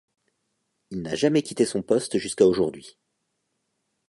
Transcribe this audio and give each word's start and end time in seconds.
Il 0.89 1.03
n'a 1.03 1.13
jamais 1.13 1.43
quitté 1.43 1.63
son 1.63 1.83
poste 1.83 2.17
jusqu'à 2.17 2.47
aujourd'hui. 2.47 2.97